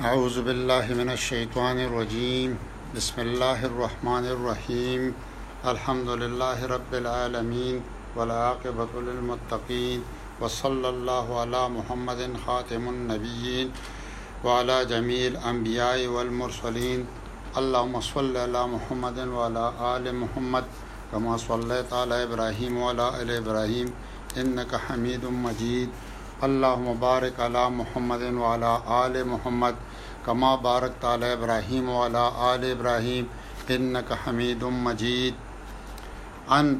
[0.00, 2.56] أعوذ بالله من الشيطان الرجيم
[2.96, 5.12] بسم الله الرحمن الرحيم
[5.66, 7.82] الحمد لله رب العالمين
[8.16, 10.00] والعاقبة للمتقين
[10.40, 13.70] وصلى الله على محمد خاتم النبيين
[14.44, 17.06] وعلى جميع الأنبياء والمرسلين
[17.56, 19.64] اللهم صل على محمد وعلى
[19.96, 20.64] آل محمد
[21.12, 23.92] كما صليت على إبراهيم وعلى آل إبراهيم
[24.40, 25.88] إنك حميد مجيد
[26.46, 29.76] اللهم بارك على محمد وعلى آل محمد
[30.26, 32.24] كما باركت على إبراهيم وعلى
[32.54, 33.28] آل إبراهيم
[33.70, 35.34] إنك حميد مجيد
[36.56, 36.72] عن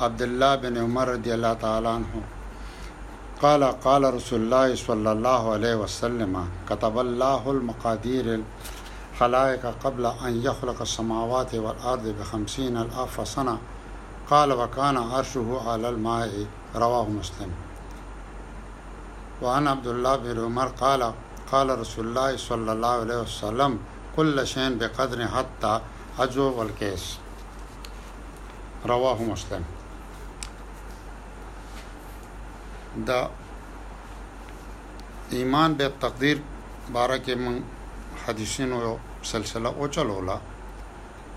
[0.00, 5.74] عبد الله بن عمر رضي الله تعالى عنه قال قال رسول الله صلى الله عليه
[5.86, 6.32] وسلم
[6.70, 13.58] كتب الله المقادير الخلائق قبل أن يخلق السماوات والأرض بخمسين ألف سنة
[14.34, 16.30] قال وكان عرشه على الماء
[16.76, 17.50] رواه مسلم
[19.42, 21.12] وعن عبد الله بن عمر قال
[21.52, 23.78] قال رسول الله صلى الله عليه وسلم
[24.16, 25.80] كل شيء بقدر حتى
[26.18, 27.18] عجو والكيس
[28.86, 29.64] رواه مسلم
[33.06, 33.30] دا
[35.32, 36.40] ایمان به تقدیر
[36.92, 37.62] باره کې من
[38.26, 40.40] حدیثینو سلسله او چلوله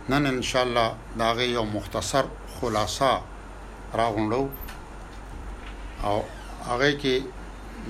[0.10, 2.24] نن ان شاء الله دا یو مختصر
[2.62, 3.12] خلاصہ
[3.96, 4.46] راغونډو
[6.04, 6.24] او
[6.68, 7.39] هغه کې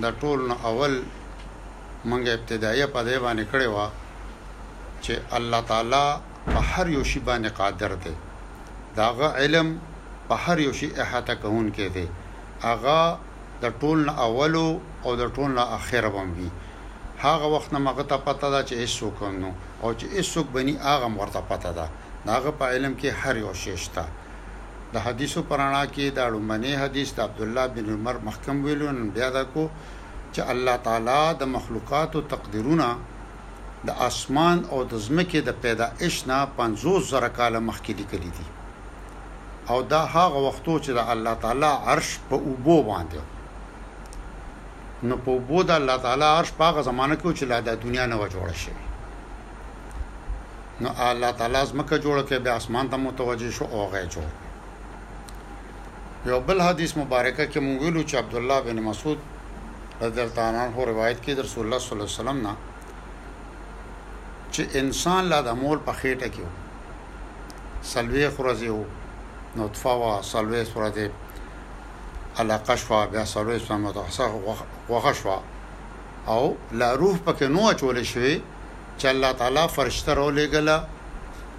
[0.04, 0.94] د ټول نو اول
[2.10, 3.78] منګه ابتدایي په دی باندې کړی و
[5.04, 6.06] چې الله تعالی
[6.54, 8.14] په هر یو شی باندې قادر دی
[9.00, 9.68] داغه علم
[10.28, 12.08] په هر یو شی احاطه کوون کې دی
[12.74, 13.04] اغا
[13.64, 14.68] د ټول نو اولو
[15.06, 16.50] او د ټول نو اخر بم وي
[17.26, 19.50] هغه وخت نه مغه ته پته ده چې هیڅوک نو
[19.84, 21.88] او چې هیڅوک بني هغه مرته پته ده
[22.30, 24.06] داغه په علم کې هر یو شی شته
[24.94, 29.08] د حدیثو پرانا کې دا لومنی حدیث د عبد الله بن عمر محکم ویلو نن
[29.18, 29.64] بیا دا کو
[30.34, 32.88] چې الله تعالی د مخلوقات او تقدیرونه
[33.90, 38.48] د اسمان او د ځمکې د پیدائش نه 50 زره کال مخکې لیکلي دي
[39.72, 43.20] او دا هغه وختو چې د الله تعالی عرش په اوبو باندې
[45.08, 48.56] نو په بود الله تعالی عرش پاغه زمانہ کې چې لا د دنیا نه جوړه
[48.64, 48.76] شي
[50.82, 54.30] نو الله تعالی زمکه جوړه کې به اسمان ته متوجه شو او غي جوړ
[56.26, 59.18] یو بل حدیث مبارکه کې مونږ ویلو چې عبد الله بن مسعود
[60.02, 62.56] رضی الله عنه روایت کې در رسول الله صلی الله علیه وسلم نه
[64.54, 66.50] چې انسان لا د مول په خېټه کې وو
[67.92, 68.84] سلوي خرزي وو
[69.56, 71.10] نطفه وا سلوي سورته
[72.40, 74.56] علاقه شوا بیا سلوي سم متحسه
[74.90, 75.40] وغه شوا
[76.28, 78.42] او لا روح پکې نو اچول شوی
[79.00, 80.99] چې الله تعالی فرشته رو لګله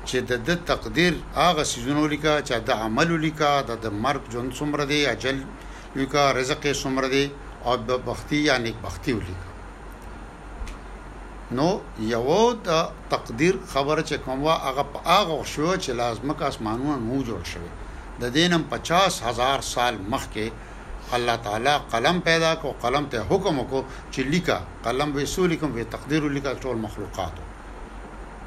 [0.08, 0.18] چې
[0.48, 3.52] د تقدیر هغه سيزونو لیکا چې د عمل لیکا
[3.84, 5.38] د مرګ جون څومره دی اجل
[6.00, 7.24] لیکا رزق څومره دی
[7.66, 9.48] او د بختی یا نیک بختی لیکا
[11.56, 11.68] نو
[12.14, 12.38] یو
[12.68, 12.70] د
[13.12, 17.70] تقدیر خبر چې کوم وا هغه په هغه شو چې لازمک اسمانونو نو جوړ شوی
[18.22, 20.46] د دینم 50 هزار سال مخکې
[21.16, 23.78] الله تعالی قلم پیدا کو قلم ته حکم کو
[24.12, 27.34] چې لیکا قلم وې سولې کوم وې تقدیر لیکا ټول مخلوقات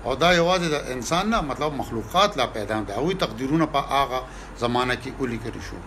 [0.05, 4.19] او دا یوازې د انسان نه مطلب مخلوقات لا پیدا ده او تقدیرونه په هغه
[4.63, 5.77] زمانہ کې اولی کړی شو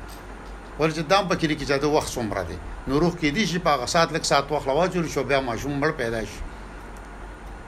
[0.79, 3.69] ورته دام پکې لیکي چې دا وخت څومره دی نو روح کې دی چې په
[3.75, 6.46] هغه سات لک سات وخت لواجو شو بیا ما شوم مړ پیدا شي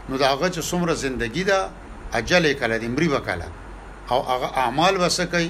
[0.10, 1.60] نو دا هغه چې څومره زندگی ده
[2.20, 3.48] اجل کله دې مری وکاله
[4.12, 5.48] او هغه اعمال وسکي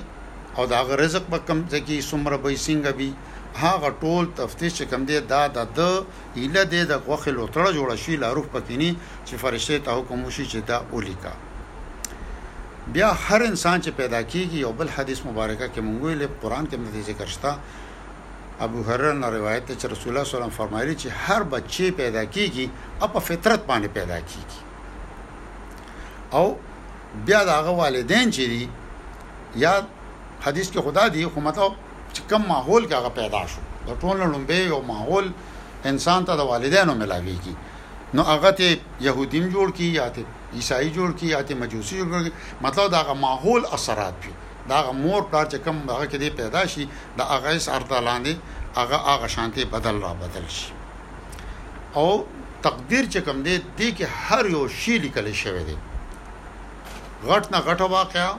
[0.58, 3.10] او دا هغه رزق په کم ځکه څومره به څنګه به
[3.64, 5.80] هغه ټول تفتیش کم دی دا د د
[6.44, 8.92] اله د د غوخه لوتړه جوړ شي لاروف پکینی
[9.28, 11.34] چې فرشته ته حکم وشي چې دا اولیکا
[12.94, 16.76] بیا هر انسان چې پیدا کیږي او بل حدیث مبارکه کې مونږ ویل قرآن کې
[16.84, 17.52] مدې ذکر شتا
[18.60, 21.44] ابو هرره نه روایت ته چې رسول الله صلی الله علیه وسلم فرمایلی چې هر
[21.44, 22.68] بچی پیدا کیږي
[23.02, 24.60] او په فطرت باندې پیدا کیږي
[26.32, 26.56] او
[27.26, 28.70] بیا د هغه والدین چې دي
[29.56, 29.74] یا
[30.46, 31.72] حدیث کې خدا دی خو مطلب
[32.14, 35.32] چې کم ماحول کې هغه پیدا شو د ټول لومبه یو ماحول
[35.94, 37.56] انسان ته د والدینو ملاويږي
[38.14, 40.22] نو هغه ته يهودیم جوړ کی یا ته
[40.54, 42.32] عیسائی جوړ کی یا ته مجوسی جوړ کی
[42.68, 44.32] مطلب دا هغه ماحول اثرات پی
[44.70, 46.84] دا مور پلار چې کم هغه کې دی پیدا شي
[47.20, 48.34] د هغه اس اردالاندې
[48.80, 50.74] هغه هغه شانتي بدل را بدل شي
[52.02, 52.06] او
[52.68, 55.78] تقدیر چې کم دی دی کې هر یو شی لیکل شوی دی
[57.30, 58.38] غټ نه غټ واقعا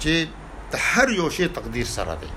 [0.01, 0.27] چې
[0.71, 2.29] د هر یو شی تقدیر سره دی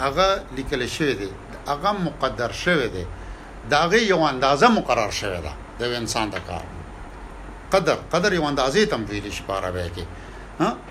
[0.00, 0.26] هغه
[0.56, 1.28] لیکل شوی دی
[1.68, 3.06] هغه مقدر شوی دی
[3.74, 6.64] دا غي یو اندازه مقرر شوی ده د انسان د کار
[7.74, 10.04] قدر قدر یو اندازې تم ویل شي په عربی کې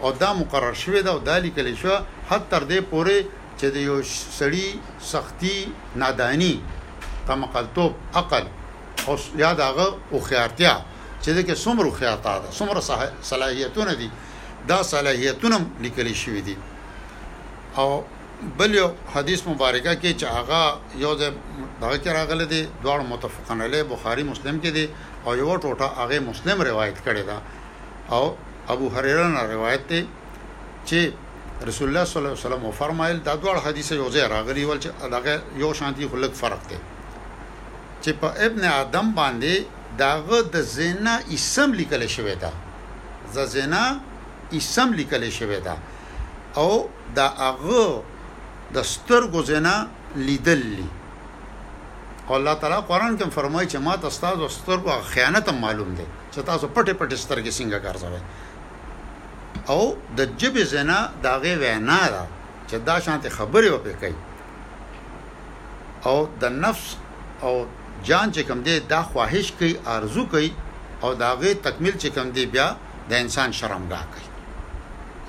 [0.02, 1.96] او دا مقرر شوی ده او دا لیکل شو
[2.30, 3.24] حتی تر دې پورې
[3.60, 4.00] چې د یو
[4.40, 4.66] سړی
[5.00, 6.62] سختی نادانی
[7.28, 8.46] تمقلتوب عقل
[9.08, 10.74] او یاد هغه او خیارتیا
[11.24, 12.80] چې د کې څومره خیاطه ده څومره
[13.32, 14.10] صلاحیتونه دي
[14.72, 16.56] دا صلاحیتونه لیکل شوی دي
[17.82, 17.88] او
[18.60, 20.62] بل یو حدیث مبارکه کې چې هغه
[21.04, 21.24] یو د
[21.82, 24.86] دغه کې راغله دي دوه متفقن علی بخاری مسلم کې دي
[25.26, 27.38] او یو ټوټه هغه مسلم روایت کړي دا
[28.16, 28.24] او
[28.76, 30.02] ابو هريره نه روایت دي
[30.90, 31.00] چې
[31.70, 34.90] رسول الله صلی الله علیه وسلم فرمایل دا دوه حدیث یو ځای راغلي ول چې
[35.04, 36.80] هغه یو شانتي خلک فرق دي
[38.04, 39.54] چې په ابن آدم باندې
[39.98, 42.52] داغه د زنا اسم لیکل شوی دا
[43.34, 43.84] ز زنا
[44.60, 45.76] اسم لیکل شوی دا
[46.62, 46.72] او
[47.16, 47.86] دا هغه
[48.74, 49.76] د سترګو زنا
[50.28, 50.88] لیدل لی
[52.36, 56.66] الله تعالی قران کې فرمایي چې ما تاسو تاسو سترګو خیانت معلوم دي چې تاسو
[56.76, 58.22] پټه پټه سترګې څنګه ګرځوي
[59.76, 59.84] او
[60.20, 62.26] د جب زنا داغه وینا را
[62.68, 64.18] چې دا شانته خبره وپې کوي
[66.10, 66.86] او د نفس
[67.48, 67.56] او
[68.06, 70.52] جان چې کوم دی دا خواهش کوي ارزو کوي
[71.02, 72.68] او داغه تکمیل چې کوم دی بیا
[73.10, 74.28] د انسان شرمګاه کوي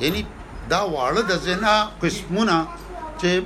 [0.06, 0.24] یعنی
[0.70, 2.56] دا واړه د زنا قسمونه
[3.20, 3.42] چې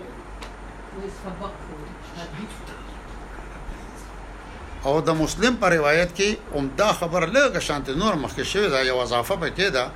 [4.84, 8.98] او د مسلم په روایت کې عمده خبر لږه شانت نور مخکې شوی دا یو
[9.02, 9.90] اضافه پکې ده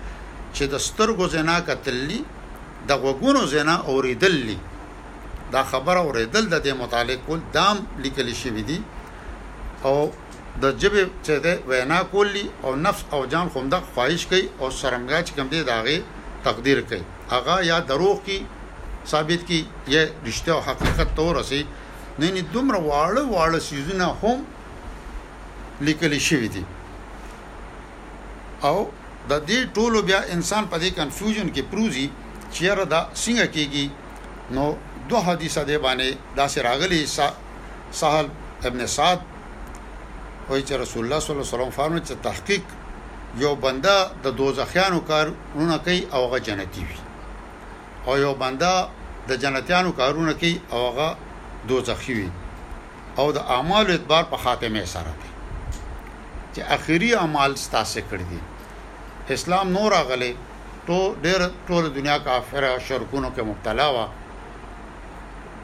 [0.54, 2.22] چې د سترګو زنا کتلی
[2.88, 4.58] د وګونو زنا اوریدلی
[5.52, 8.78] دا خبر اوریدل د دې متعلق کول دام لیکل شوی دی
[9.88, 9.96] او
[10.62, 15.18] د جبه چې ده وینا کولی او نفس او جان خومده خواهش کوي او شرمګا
[15.26, 15.96] چې کم دي داغه
[16.46, 17.02] تقدیر کوي
[17.36, 18.38] اغا یا دروغ کی
[19.10, 19.60] ثابت کی
[19.94, 21.62] یا رشتہ او حقیقت تو رسی
[22.18, 24.38] نه نه دومره واړه واړه سيزونه هم
[25.86, 26.62] لیکل شوی دي
[28.68, 28.78] او
[29.30, 32.06] د دې ټولو بیا انسان په دې کنفیوژن کې پروزي
[32.54, 33.86] چیرې دا څنګه کیږي
[34.56, 34.64] نو
[35.08, 37.02] دوه حدیثه دی باندې دا سراغلی
[38.00, 38.26] سهل
[38.68, 39.20] ابن سعد
[40.50, 42.62] وای چې رسول الله صلی الله علیه وسلم فرمایي چې تحقیق
[43.40, 46.96] یو بنده د دوزخیانو کارونه کوي او هغه جنتی وي
[48.06, 48.88] او یو بنده
[49.28, 51.16] د جنتیانو کارونه کوي او هغه
[51.68, 52.30] دوزخی وي
[53.18, 55.30] او د اعمال اعتبار په خاتمه سره دي
[56.54, 58.40] چې اخیری اعمال ستاسو کړی دي
[59.34, 64.06] اسلام نور غلې تو ډېر ټول دنیا کافر شرکونو کې مبتلا و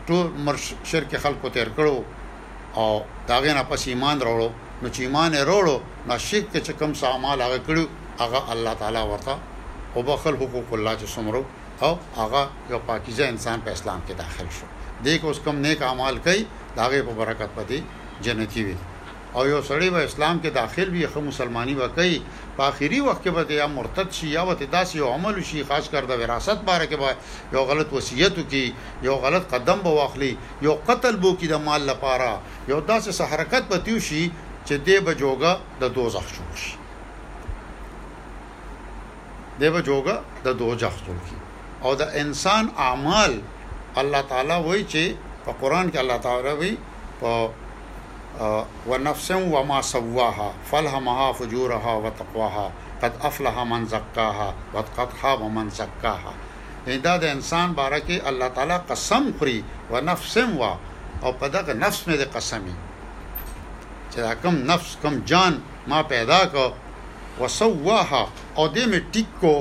[0.09, 3.03] ټول مرشرک خلکو تیر کړو او
[3.33, 4.51] داغه نه پس ایمان راوړو
[4.83, 5.77] نو چې ایمان وروړو
[6.09, 7.85] ناشک ته چې کوم سامان هغه کړو
[8.23, 9.37] هغه الله تعالی ورته
[9.95, 11.43] او بخل حقوق الله چې سمرو
[11.81, 14.69] او هغه یو پاکیزه انسان په اسلام کې داخل شو
[15.05, 16.45] دې کو اس کوم نیک اعمال کوي
[16.77, 18.77] داغه په برکت پدې جنتی وي
[19.39, 22.21] او یو سړی به اسلام کې داخل وي خو مسلمانۍ وکړي
[22.59, 25.91] په آخري وخت کې به یا مرتد شي یا وته داسې یو عمل شي خاص
[25.95, 30.31] کر د وراثت باره کې به یو غلط وصیت وکړي یو غلط قدم به واخلي
[30.69, 32.31] یو قتل بو کې د مال لپاره
[32.73, 34.23] یو داسې حرکت پتیو شي
[34.69, 36.75] چې دې بجوګه د دوزخ جوړ شي
[39.61, 41.37] دې بجوګه د دوزخ جوړ شي
[41.85, 43.33] او د انسان اعمال
[44.01, 45.05] الله تعالی وایي چې
[45.45, 46.75] په قران کې الله تعالی وایي
[47.21, 47.31] په
[48.91, 52.67] ونفس وما سواها فلهمها فجورها وتقواها
[53.03, 56.33] قد افلح من زکاها وقد خاب من زکاها
[57.07, 59.59] دا د انسان باره کې الله تعالی قسم خوري
[59.93, 60.73] ونفس وا
[61.25, 62.77] او په دغه نفس مې د قسمی
[64.17, 65.59] چې کم نفس کم جان
[65.93, 66.65] ما پیدا کو
[67.41, 68.23] وسواها
[68.57, 69.55] او دې می ټیک کو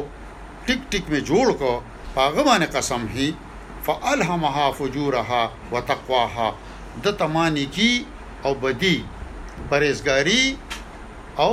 [0.67, 1.71] ټیک ټیک می جوړ کو
[2.15, 3.27] پاغه باندې قسم هی
[3.87, 6.53] فالهمها فجورها وتقواها
[7.07, 7.89] د تمانی کی
[8.45, 8.95] او بدی
[9.69, 10.55] پرېزګاری
[11.43, 11.51] او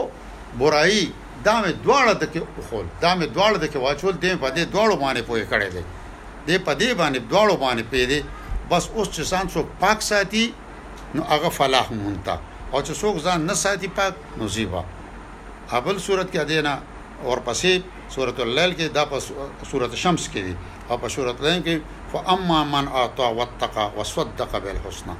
[0.60, 1.04] برایي
[1.44, 2.40] دا مې دواړه د کې
[2.70, 5.82] خول دا مې دواړه د کې واچول دې په دې دواړو باندې پوي کړې دي
[6.46, 8.24] دې په دې باندې دواړو باندې پې دي
[8.70, 10.46] بس اوس چې سان څوک پاک ساتي
[11.16, 12.38] نو هغه فلاح مونته
[12.72, 14.80] او چې څوک ځان نه ساتي پاک نو زیبا
[15.78, 16.74] ابل صورت کې دینا
[17.26, 17.72] اور پسې
[18.14, 19.16] سورۃ اللیل کې دا په
[19.70, 20.54] سورۃ شمس کې دی
[20.88, 21.76] او په سورۃ اللیل کې
[22.12, 25.14] فاما من اعطى واتقى وصدق بالحسنى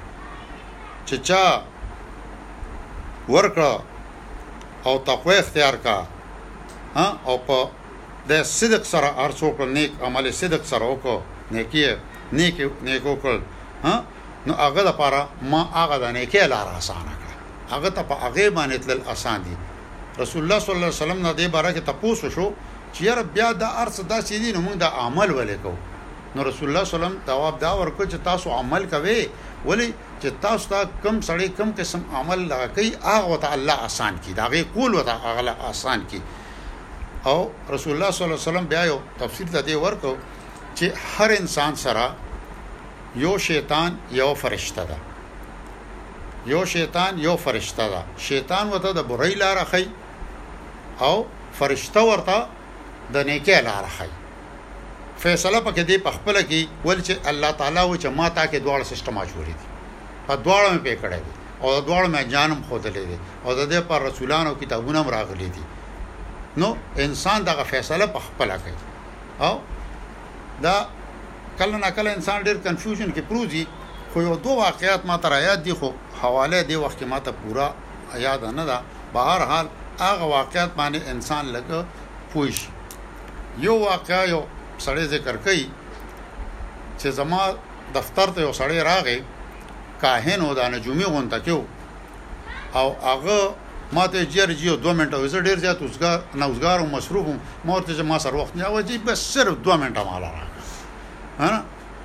[1.06, 1.44] چې چا
[3.35, 3.73] ورکړه
[4.87, 5.97] او تقوی اختیار کا
[6.97, 7.59] ها او په
[8.30, 11.16] د صدق سره ارڅو کول نیک عمل صدق سره وکړه
[11.54, 11.87] نیکی
[12.38, 13.38] نیک نیکو کول
[13.85, 13.94] ها
[14.47, 17.22] نو هغه لپاره ما هغه د نیکی لار آسانه
[17.73, 19.55] هغه ته په هغه باندې تل اسان دي
[20.23, 22.47] رسول الله صلی الله علیه وسلم نه دی بارکه تاسو شو
[22.95, 25.73] چې رب بیا د ارص داسې دي نو موږ د عمل ولې کو
[26.35, 29.29] نو رسول الله صلی الله علیه وسلم جواب دا ورکړ چې تاسو عمل کوئ
[29.69, 29.88] ولی
[30.23, 34.33] چې تاسو ته کم سړی کم قسم عمل لا کوي هغه وته الله آسان کی
[34.41, 36.21] دا غي کول وته هغه آسان کی
[37.31, 37.41] او
[37.75, 40.12] رسول الله صلی الله علیه وسلم بیا یو تفصیل ته دی ورکو
[40.76, 42.14] چې هر انسان سره
[43.25, 44.97] یو شیطان یو فرشته ده
[46.46, 49.87] یو شیطان یو فرشته ده شیطان وته د برې لار خي
[51.00, 51.26] او
[51.58, 52.37] فرشته ورته
[53.14, 54.08] د نیکه لار خي
[55.25, 58.56] فیصله پکې دی په خپل کې ول چې الله تعالی و چې ما تا کې
[58.66, 59.66] دواړه سیستم اچوري دي
[60.26, 61.32] په دواړو مې پکړې دي
[61.62, 65.62] او د دواړو مې جانم خودلې دي او د دې پر رسولانو کتابونه راغلي دي
[66.61, 69.54] نو انسان دغه فیصله په خپل کوي او
[70.62, 70.75] دا
[71.58, 73.64] کله نه کله انسان ډیر کنفیوژن کې پروزي
[74.14, 75.90] خو یو دوه واقعیات ما تر یاد دي خو
[76.23, 77.67] حواله دی وخت کې ماته پورا
[78.26, 78.81] یاد نه ده
[79.14, 79.67] بهر حال
[80.00, 81.69] هغه واقعیت باندې انسان لګ
[82.35, 82.57] پوښ
[83.67, 84.43] یو واقع یو
[84.85, 85.67] سړی ذکر کوي
[86.99, 87.43] چې زما
[87.95, 89.19] دفتر ته یو سړی راغی
[90.02, 91.59] کاهن او د نجومي غونته کې
[92.79, 93.55] او هغه
[93.93, 97.26] ماته جرجیو 2 منټه وزه ډیر زیات اوسګار نه اوسګار او مصروف
[97.64, 100.47] مورته ما سره وخت نه وځي بس صرف 2 منټه مالا را
[101.38, 101.62] ها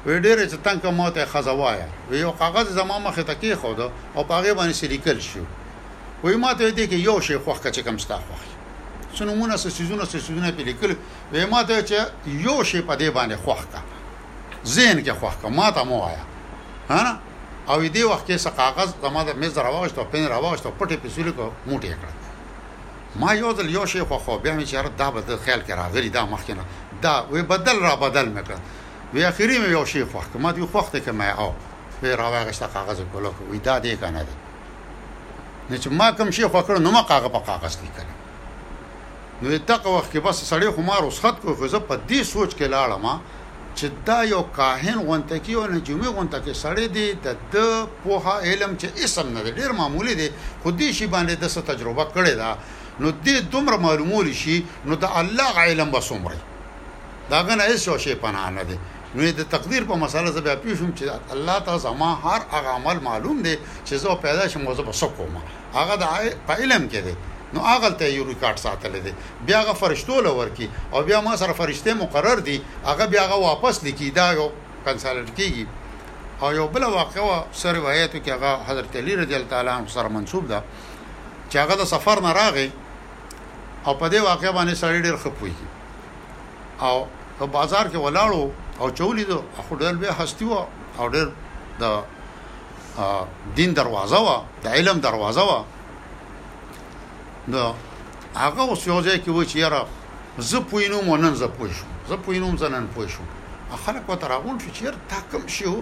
[0.08, 4.24] وی ډېر چې تنګ موته خزوایا وی یو کاغذ زما مخه تکی خو دا او
[4.24, 5.40] پاره باندې سلیکل شو
[6.24, 8.52] وی ما ته دې کې یو شی خوخه چې کم ستا خوخه
[9.20, 10.96] سنمونه سه سيزونه سه سيزونه په لیکل
[11.32, 13.84] وی ما ته چې یو شی په دې باندې خوخه
[14.76, 16.24] زین کې خوخه ما ته مو آیا
[16.92, 17.20] ها
[17.68, 21.32] او دې وخت کې څه کاغذ زما د میز راوښتو پین راوښتو پټې په سولې
[21.38, 22.12] کو موټي کړ
[23.20, 26.26] ما یو دل یو شی خوخه بیا مې چې دا بدل خیال کې راغلی دا
[26.36, 26.64] مخکنه
[27.02, 28.56] دا وی بدل را بدل مکه
[29.14, 31.52] وی اخیری مې یو شی خوښ کما دی خوښ ته کما او
[32.04, 34.36] وی راوغشت کاغذ کوله وی دا دی کنه دی
[35.70, 38.10] نه چې ما کوم شی خوښ کړ نو ما کاغذ په کاغذ لیکل
[39.42, 42.56] نو دغه وخت کې بس سړی خو ما رخصت کو خو زه په دې سوچ
[42.56, 43.06] کې لاړم
[43.76, 48.36] چې دا یو کاهن غونته کې او نجومي غونته کې سړی دی د د پوها
[48.42, 50.30] علم چې اسم نه ډیر معمولی دی
[50.64, 52.58] خو دې شی باندې د څه تجربه کړې ده
[53.00, 56.38] نو دې دومره معلومول شي نو د الله علم بسومره
[57.30, 58.78] دا غنه هیڅ شی پناه نه دی
[59.18, 63.00] نو د تقدیر په مسله زه بیا پوښوم چې الله تعالی زما هر هغه عمل
[63.06, 63.54] معلوم دی
[63.86, 65.40] چې زه پیدا شم زه بس کوم
[65.78, 67.16] هغه د علم کې دی
[67.56, 69.14] نو هغه ته یو ریکارډ ساتل دي
[69.48, 72.60] بیا هغه فرشتو لور کی او بیا ما سره فرشته مقرر دي
[72.90, 74.48] هغه بیا هغه واپس لیکي دا یو
[74.88, 75.66] کنسلټ کیږي
[76.44, 80.08] او یو بل واقعه سره روایت کې هغه حضرت علی رضی الله تعالی عنہ سره
[80.20, 80.62] منسوب ده
[81.52, 82.70] چې هغه د سفر نه راغی
[83.86, 86.96] او په دې واقعه باندې سړی ډیر خپوي او
[87.40, 88.46] په بازار کې ولاړو
[88.80, 90.54] او چولې دو خو ډېر به هستی و
[90.98, 91.28] او ډېر
[91.82, 91.84] د
[93.58, 94.30] دین دروازه و
[94.64, 95.54] د علم دروازه و
[97.52, 97.64] نو
[98.44, 99.82] هغه اوس یو ځای کې و چې یاره
[100.50, 103.26] زه پوینوم نن زه پوه شم زه پوینوم زه نن پوه شم
[103.86, 105.82] خلک وته راغون شو چیر تا کم شو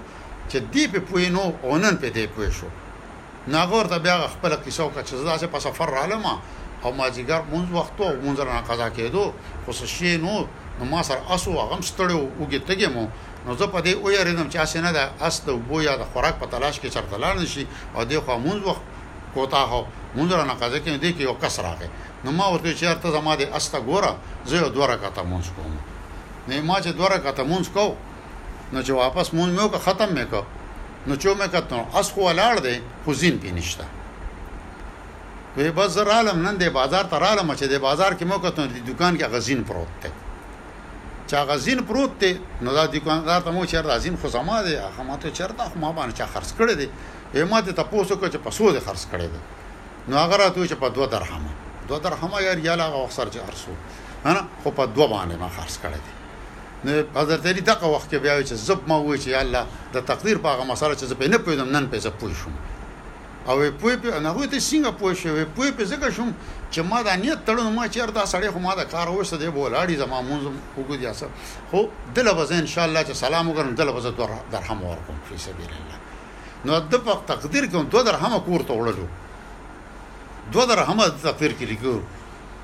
[0.50, 2.68] چې دی په پوینو اونن په دې پوه شو
[3.54, 6.36] ناغور ته بیا خپل کیسو کا چې زدا سه په سفر رااله ما
[6.84, 9.24] او ما جګر مونږ وختو مونږ نه قضا کېدو
[9.66, 10.46] خو څه شي نو
[10.80, 13.04] نو ما سره اسو هغه ستړو وګی تګه مو
[13.46, 16.36] نو زه په دې او یریدم چې اسنه ده اس ته بو یا د خوراک
[16.42, 18.82] په تلاش کې چرته لاړ نشي او دې خو مونږ وخت
[19.34, 19.82] کوتا هو
[20.16, 21.88] مونږ را نقازه کې دې کې یو کس راغې
[22.24, 24.12] نو ما ورته چې ارته زما دې استا ګوره
[24.50, 25.72] زه یو دوه رکعاته مونږ کوم
[26.48, 27.86] نه ما چې دوه رکعاته مونږ کو
[28.74, 30.42] نو چې واپس مونږ مې کو ختم مې کو
[31.08, 33.86] نو چې مې کتنو اس خو لاړ دې خو زین پې نشته
[35.58, 38.80] وې بازار عالم نن دې بازار ته رالم چې دې بازار کې مو کتنو دې
[38.90, 40.10] دکان کې غزین پروت دی
[41.28, 45.02] چا غزين پروت دی نو دا دکاندار ته مو چر غزين خو سما دی هغه
[45.04, 46.90] ما ته چرته خو ما باندې چا خرڅ کړی دی
[47.36, 49.40] یې ما ته تاسو کو چې پسو دی خرڅ کړی دی
[50.08, 51.46] نو هغه راته چې په 2 درهم
[51.88, 53.72] 2 درهم یا ریال هغه وخت سره چرسو
[54.26, 56.12] انا خو په 2 باندې ما خرڅ کړی دی
[56.94, 60.38] نو حضرت علي دغه وخت کې بیا چې زب ما وې چې الله د تقدیر
[60.38, 62.54] په هغه مسله چې زه په نه پوهیدم نن پیسې پوه شوم
[63.50, 66.30] او په په هغه ته څنګه پوه شو په په ځکه شوم
[66.72, 69.48] چې ما دا نیت تړون ما چیر دا سړی خو ما دا کار وسته دی
[69.58, 70.42] بولاړي زما مونږ
[70.78, 71.28] وګو دي اسه
[71.72, 71.80] خو
[72.16, 74.14] دل وزن ان شاء الله چې سلام وګرم دل وزن
[74.54, 75.98] درهم ورکوم په سبیل الله
[76.66, 79.08] نو د په تقدیر کوم دوه درهم کور ته وړلو
[80.54, 81.00] دوه درهم
[81.30, 81.96] تقدیر کې لیکو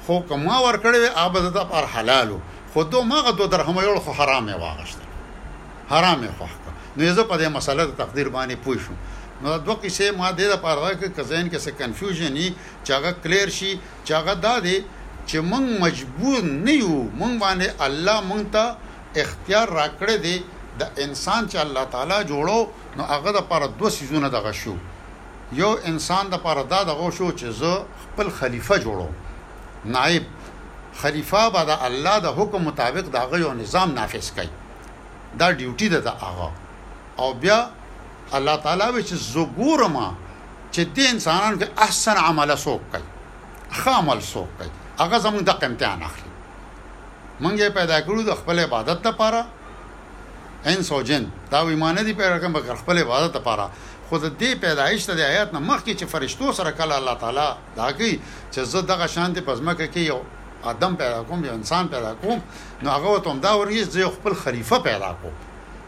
[0.06, 2.38] خو کما ور کړې آبد د پر حلالو
[2.74, 4.98] خو دوه ماغه دوه درهم یو خو حرامه واغشت
[5.92, 6.46] حرامه خو
[6.98, 8.96] نو زه په دې مسله د تقدیر باندې پوه شوم
[9.44, 12.48] نو دوه کیسې ما دې لپاره کې کزاین کې څه کنفیوژن ني
[12.84, 13.72] چې هغه کلیر شي
[14.06, 14.78] چې هغه دا دی
[15.30, 18.66] چې موږ مجبور نه یو موږ باندې الله موږ ته
[19.24, 20.36] اختیار راکړی دی
[20.80, 22.60] د انسان چې الله تعالی جوړو
[22.98, 24.76] نو هغه د لپاره دوه سيزونه دغه شو
[25.64, 27.74] یو انسان د لپاره دا دغه شو چې زه
[28.06, 29.10] خپل خلیفہ جوړو
[29.96, 30.24] نائب
[31.02, 36.00] خلیفہ به د الله د حکم مطابق دغه یو نظام نافذ کړي دا ډیوټي ده
[36.10, 36.52] دا هغه
[37.22, 37.62] او بیا
[38.34, 40.10] الله تعالی وی چې زګورما
[40.72, 44.70] چې دې انسانانو کې احسن عمل سوق کوي خامل سوق کوي
[45.00, 46.30] هغه زموږ د امتحان اخلي
[47.42, 49.42] مونږ یې پیدا کړو د خپل عبادت لپاره
[50.72, 53.66] ان سوجن دا ایمان دي پیدا کوم بګر خپل عبادت لپاره
[54.10, 57.48] خود دې پیدایش ته د آیات نه مخکې چې فرشتو سره کله الله تعالی
[57.80, 58.14] دا کوي
[58.54, 60.20] چې زه دغه شانتي پزمکه کې یو
[60.74, 62.34] ادم پیدا کوم یو انسان پیدا کوم
[62.82, 65.32] نو هغه ته هم دا ورګي زه خپل خلیفہ پیدا کوم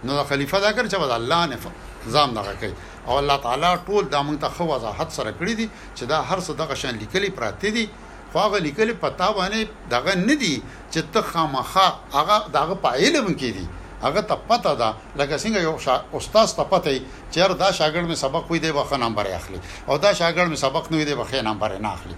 [0.09, 2.73] نو خلیفہ دا کړ چې الله نه ځان دغه کوي
[3.07, 5.67] او الله تعالی ټول د موږ ته خو وضاحت سره کړی دي
[5.97, 7.85] چې دا هر څه دغه شان لیکلي پراته دي
[8.31, 9.61] خو هغه لیکلي پتا باندې
[9.95, 10.55] دغه نه دي
[10.93, 13.65] چې ته خامخا هغه دغه پایله مونږ دي
[14.05, 15.95] هغه ته پته ده لکه څنګه یو شا...
[16.17, 16.89] استاد ته پته
[17.31, 20.59] چې هر دا شاګرد می سبق وي دی واخ نمبر اخلي او دا شاګرد می
[20.65, 22.15] سبق نه وي دی واخ نمبر نه اخلي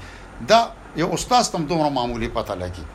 [0.49, 0.59] دا
[1.01, 2.85] یو استاد تم دومره معمولی پته لګي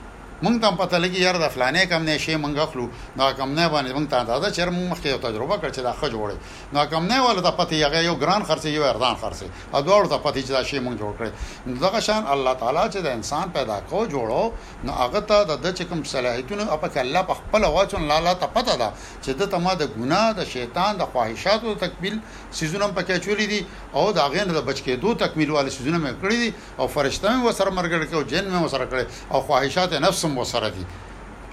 [0.44, 2.84] مونږ ته پته لګي یار د فلانې کم نه شي مونږ اخلو
[3.20, 5.92] دا کم نه باندې مونږ ته اندازه چیر مونږ مخکې یو تجربه کړ چې دا
[5.92, 6.36] خ جوړي
[6.76, 9.40] نو کم نه ول ته پته یغه یو ګران خرڅ یو اردان خرڅ
[9.74, 12.96] ا دوړ ته پته چې دا شی مونږ جوړ کړی دغه شان الله تعالی چې
[13.06, 17.64] د انسان پیدا کو جوړو نو هغه ته د چکم صلاحیتونه اپک الله په خپل
[17.76, 18.90] واچون لا لا ته پته ده
[19.22, 22.18] چې د تما د ګناه د شیطان د خواهشاتو تکمیل
[22.62, 23.62] سيزونه پکې چولې دي
[23.94, 27.46] او دا غین د بچ کېدو تکمیل والے سيزونه مې کړې دي او فرشتہ مې
[27.46, 29.04] وسره مرګ کړو جن مې وسره کړې
[29.34, 30.84] او خواهشات نفس تاسو مو سره دي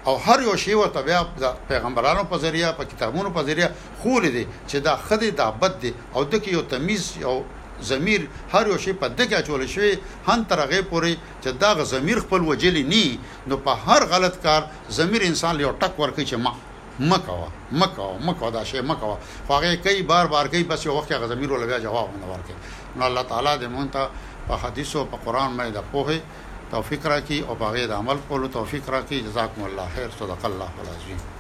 [0.08, 1.24] او هر یو شی ورته بیا
[1.70, 3.70] پیغمبرانو په ذریعہ په کتابونو په ذریعہ
[4.02, 7.44] خول دي چې دا خدي دا بد دي او د کې یو تمیز او
[7.82, 12.20] زمير هر یو شی په دغه چول شوی هن ترغه پوري چې دا غ زمير
[12.20, 16.54] خپل وجلی ني نو په هر غلط کار زمير انسان له ټک ورکړي چې ما
[17.00, 19.18] مکوا مکوا مکوا دا شی مکوا
[19.50, 23.06] هغه کئی بار بار کئی بس یو وخت هغه زمير ولګا جواب نه ورکړي نو
[23.08, 24.10] الله تعالی دې مونږ ته
[24.48, 26.20] په حدیثو په قران باندې د پوهه
[26.74, 31.37] توفیق راکړي او باغې د عمل کولو توفیق راکړي جزاکم الله خیر صدق الله العظیم